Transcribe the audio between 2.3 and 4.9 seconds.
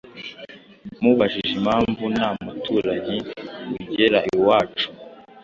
muturanyi ugera iwacu,